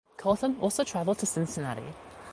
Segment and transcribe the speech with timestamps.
[0.17, 1.93] Colton also traveled to Cincinnati.